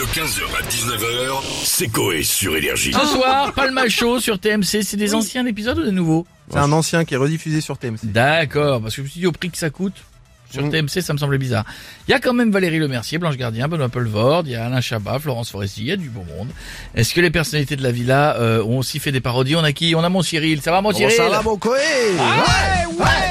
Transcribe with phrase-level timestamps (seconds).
[0.00, 2.90] De 15h à 19h, c'est Coé sur Énergie.
[2.90, 6.72] Ce soir, Palma Show sur TMC, c'est des anciens épisodes ou des nouveaux C'est un
[6.72, 7.98] ancien qui est rediffusé sur TMC.
[8.04, 9.92] D'accord, parce que je me suis dit au prix que ça coûte.
[10.50, 10.70] Sur Mm.
[10.70, 11.66] TMC, ça me semblait bizarre.
[12.08, 14.80] Il y a quand même Valérie Lemercier, Blanche Gardien, Benoît Pelvord, il y a Alain
[14.80, 16.48] Chabat, Florence Foresti, il y a du beau monde.
[16.94, 19.54] Est-ce que les personnalités de la villa euh, ont aussi fait des parodies?
[19.54, 19.94] On a qui?
[19.94, 20.62] On a mon Cyril.
[20.62, 21.76] Ça va mon Cyril ça va mon Coé?
[21.78, 23.29] Ouais, ouais, ouais,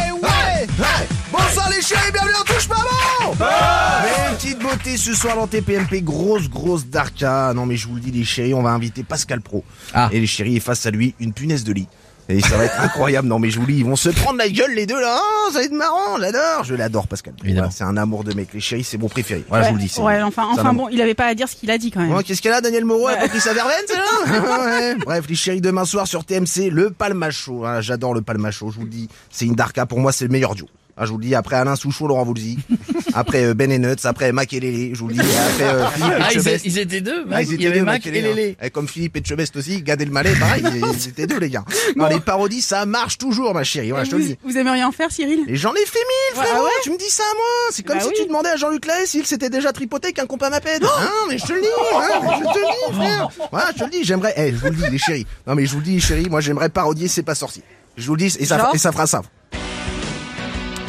[3.39, 7.53] Mais une petite beauté ce soir dans TPMP, grosse grosse Darka.
[7.53, 9.63] Non mais je vous le dis les chéris, on va inviter Pascal Pro.
[9.93, 10.09] Ah.
[10.11, 11.87] Et les chéris, et face à lui, une punaise de lit.
[12.27, 13.27] Et ça va être incroyable.
[13.27, 15.19] Non mais je vous le dis, ils vont se prendre la gueule les deux là.
[15.19, 16.63] Oh, ça va être marrant, j'adore.
[16.63, 17.33] Je l'adore Pascal.
[17.41, 17.69] Évidemment.
[17.69, 18.49] Voilà, c'est un amour de mec.
[18.53, 19.45] Les chéris, c'est mon préféré.
[19.47, 19.99] Voilà, je vous le dis.
[19.99, 22.13] Ouais, enfin, bon, il avait pas à dire ce qu'il a dit quand même.
[22.13, 23.09] Oh, qu'est-ce qu'elle a, Daniel Moreau?
[23.09, 23.85] Elle a pris sa verveine,
[24.27, 24.95] Ouais.
[25.05, 27.65] Bref, les chéris, demain soir sur TMC, le Palmacho.
[27.65, 29.07] Hein, J'adore le Palmacho, je vous le dis.
[29.31, 30.67] C'est une Darka, pour moi, c'est le meilleur duo.
[31.01, 32.59] Ah, je vous le dis, après Alain Souchon, Laurent Voulzy.
[33.15, 35.19] Après euh, Ben et Nuts, après Mac et Lélé, je vous le dis.
[35.19, 36.65] Après euh, Philippe Ah, ils, Etchebest.
[36.65, 37.25] ils étaient deux.
[37.31, 38.55] Ah, ils il étaient y avait deux, Mac et Lélé.
[38.61, 38.65] hein.
[38.65, 41.65] Et comme Philippe Etchebest aussi, Gad Elmaleh, pareil, ils, ils étaient deux, les gars.
[41.95, 43.89] Non, les parodies, ça marche toujours, ma chérie.
[43.89, 44.37] Voilà, je te le vous, dis.
[44.43, 45.39] vous aimeriez en faire, Cyril?
[45.47, 46.61] Et j'en ai fait mille, Ouais, frérot.
[46.61, 47.45] ah ouais Tu me dis ça à moi.
[47.71, 48.15] C'est comme Bah si oui.
[48.19, 50.83] tu demandais à Jean-Luc Lahaye s'il s'était déjà tripoté qu'un compas m'appelle.
[50.83, 53.29] Hein, mais je te le dis, hein, mais je te le dis, frère.
[53.51, 55.25] Voilà, je te le dis, j'aimerais, eh, je vous le dis, les chéris.
[55.47, 57.63] Non, mais je vous le dis, les chéris, moi, j'aimerais parodier C'est pas sorcier.
[57.97, 59.23] Je vous le dis, et ça, et ça fera ça.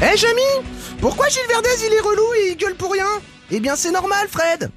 [0.02, 0.40] Eh, Jamy,
[0.98, 3.06] pourquoi Gilles Verdez, il est relou et il gueule pour rien?
[3.50, 4.70] Eh bien, c'est normal, Fred.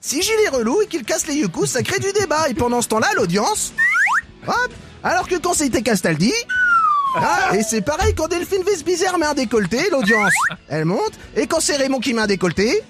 [0.00, 2.48] Si Gilles est relou et qu'il casse les yeux ça crée du débat.
[2.48, 3.74] Et pendant ce temps-là, l'audience,
[4.46, 4.72] hop,
[5.04, 6.32] alors que quand c'était Castaldi,
[7.16, 10.32] ah, et c'est pareil quand Delphine Vesbizer met un décolleté, l'audience,
[10.68, 12.82] elle monte, et quand c'est Raymond qui met un décolleté,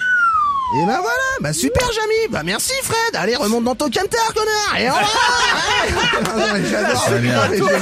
[0.74, 1.06] et ben voilà,
[1.40, 4.88] bah super Jamy, bah merci Fred, allez remonte dans ton camtar connard, et
[6.70, 7.14] J'adore, je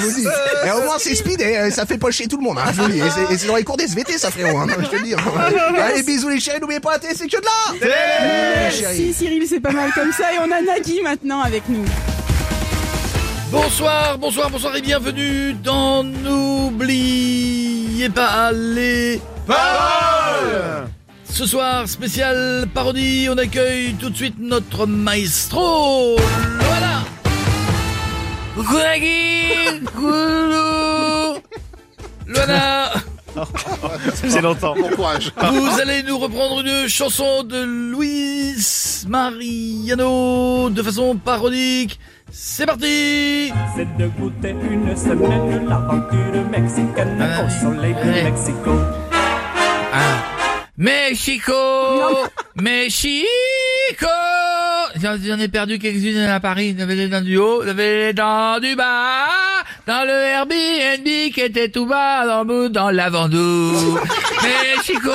[0.06, 0.26] vous dis.
[0.66, 2.70] Et au moins c'est speed et euh, ça fait pas chier tout le monde, hein,
[2.76, 3.00] je vous dis.
[3.00, 5.14] Et c'est- dans les cours des SVT ça frérot, hein, je te le dis.
[5.14, 5.18] hein.
[5.82, 7.46] Allez bisous les chéris, n'oubliez pas la télé, c'est que de
[7.88, 8.70] là.
[8.94, 10.32] Si, Cyril, c'est pas mal comme ça.
[10.34, 11.84] Et on a Nagui maintenant avec nous.
[13.50, 17.28] Bonsoir, bonsoir, bonsoir et bienvenue dans N'oubliez
[18.10, 20.88] pas les paroles
[21.34, 26.14] Ce soir, spécial parodie, on accueille tout de suite notre maestro
[26.60, 27.02] Voilà
[28.54, 28.76] Coucou
[29.84, 30.12] Coucou
[32.28, 32.92] Luana
[34.14, 34.76] C'est longtemps.
[34.76, 35.32] Bon courage.
[35.50, 37.64] Vous allez nous reprendre une chanson de
[37.96, 41.98] Luis Mariano de façon parodique.
[42.30, 48.22] C'est parti C'est de goûter une semaine l'aventure mexicaine Ah, au soleil de allez.
[48.22, 48.70] Mexico.
[50.76, 51.52] Mexico
[52.56, 53.14] Mexico
[55.00, 56.74] J'en j'en ai perdu quelques-unes à Paris.
[56.76, 59.26] J'avais les dents du haut, j'avais les dents du bas.
[59.86, 63.98] Dans le Airbnb qui était tout bas, dans le bout, dans l'avandou.
[64.42, 65.10] Mexico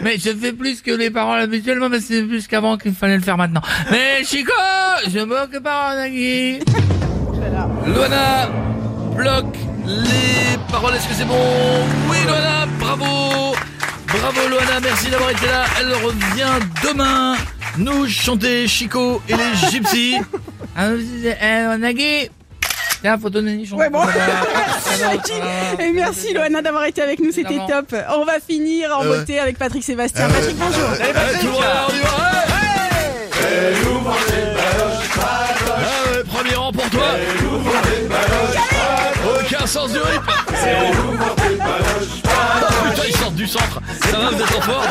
[0.00, 3.22] Mais je fais plus que les paroles habituellement, mais c'est plus qu'avant qu'il fallait le
[3.22, 3.62] faire maintenant.
[3.90, 4.52] Mexico
[5.06, 6.60] Je moque pas Nagui.
[7.86, 8.48] Luana
[9.16, 9.56] bloque
[9.86, 10.94] les paroles.
[10.94, 11.34] Est-ce que c'est bon?
[12.08, 13.54] Oui, Luana, bravo
[14.12, 15.64] Bravo Luana, merci d'avoir été là.
[15.80, 17.36] Elle revient demain
[17.78, 20.16] nous chanter Chico et les Gypsies.
[20.74, 22.30] Ah, euh, Nagui
[23.02, 23.76] Tiens, photo de nichon.
[23.76, 24.00] Ouais, bon.
[25.78, 27.30] Et merci, Loana, d'avoir été avec nous.
[27.30, 27.94] C'était top.
[28.16, 29.18] On va finir en Euh.
[29.18, 30.28] beauté avec Patrick Sébastien.
[30.30, 30.88] Patrick, bonjour.
[43.42, 43.80] Du centre
[44.10, 44.84] Ça va, vous êtes en forme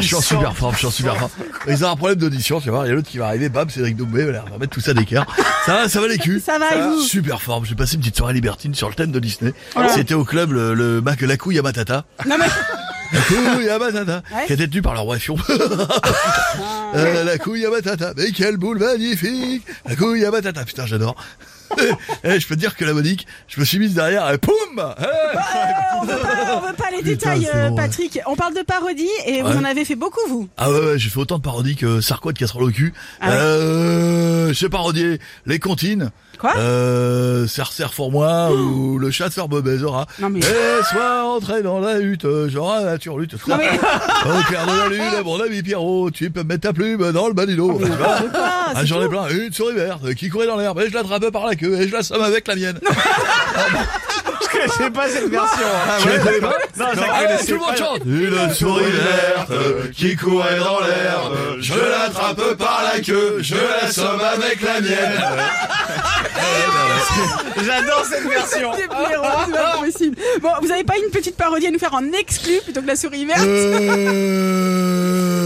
[0.00, 1.30] Je suis en super forme, je suis en super forme.
[1.66, 3.48] Ils ont un problème d'audition, tu vas voir, il y a l'autre qui va arriver,
[3.48, 5.26] bam, Cédric Doumbé, voilà, on va mettre tout ça d'écart.
[5.66, 8.00] Ça va, ça va les culs Ça va, et vous Super forme, j'ai passé une
[8.00, 9.52] petite soirée libertine sur le thème de Disney.
[9.94, 12.04] C'était au club le, le Mac La couille à Matata.
[12.26, 12.46] Non, mais
[13.12, 13.20] La
[13.54, 14.46] couille à Matata, Ouais.
[14.46, 15.36] qui était tenue par le roi Fion.
[16.94, 21.16] Euh, la couille à Matata, mais quelle boule magnifique La couille à Matata, putain j'adore.
[22.24, 24.54] Eh, je peux te dire que la Monique, je me suis mise derrière et poum
[24.78, 25.04] Eh,
[26.90, 27.76] pas, les Putain, détails, euh, ouais.
[27.76, 28.20] Patrick.
[28.26, 30.48] On parle de parodie et vous en avez fait beaucoup, vous.
[30.56, 32.92] Ah ouais, ouais j'ai fait autant de parodies que Sarko de casserole au cul.
[33.20, 36.10] Ah euh, j'ai parodié les comptines.
[36.38, 36.52] Quoi?
[36.56, 37.46] Euh,
[37.96, 39.48] pour moi ou le chasseur.
[39.48, 43.34] Non, mais- Et soit entré dans la hutte, j'aurai la turlute.
[43.48, 43.68] Non, mais-
[44.26, 47.28] Au clair de la lune, mon ami Pierrot, tu peux me mettre ta plume dans
[47.28, 47.34] le.
[47.46, 49.28] Tu vois Ah, Ah, j'en ai plein.
[49.28, 51.92] Une souris verte qui courait dans l'herbe et je l'attrape par la queue et je
[51.92, 52.80] la somme avec la mienne.
[54.66, 55.66] connaissais pas cette version.
[55.88, 56.58] Ah, ouais, pas.
[56.76, 58.02] Non, non, ça tout le monde chante.
[58.04, 61.32] Ah, une souris verte euh, qui courait dans l'air.
[61.60, 65.22] Je l'attrape par la queue, je la somme avec la mienne.
[67.64, 68.72] J'adore cette version.
[68.76, 70.16] C'est pas possible.
[70.40, 72.96] Bon, vous avez pas une petite parodie à nous faire en exclu plutôt que la
[72.96, 74.74] souris verte euh...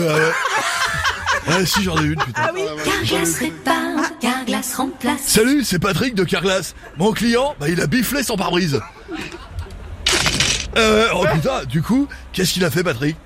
[0.08, 0.61] Ah,
[1.49, 2.43] ah, si j'en ai une putain.
[2.43, 3.81] Ah oui, car je serai pas
[5.25, 6.75] Salut, c'est Patrick de Carglass.
[6.96, 8.81] Mon client, bah, il a biflé son pare-brise.
[10.76, 13.17] Euh, oh putain, du coup, qu'est-ce qu'il a fait Patrick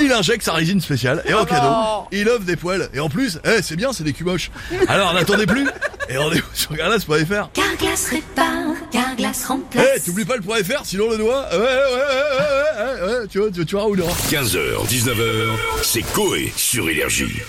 [0.00, 2.88] Il injecte sa résine spéciale et en cadeau, il offre des poils.
[2.94, 4.50] Et en plus, eh, c'est bien, c'est des cuboches.
[4.86, 5.66] Alors n'attendez plus
[6.08, 7.50] et rendez-vous sur carglass.fr.
[7.52, 9.86] Carglass répare, Carglass remplace.
[9.96, 11.48] Eh, t'oublies pas le point .fr, sinon le doigt.
[11.50, 11.72] Ouais, ouais, ouais,
[12.38, 13.26] ouais, ouais, ouais.
[13.28, 15.48] tu vois, tu, vois où 15h, 19h,
[15.82, 17.42] c'est Coé sur Énergie.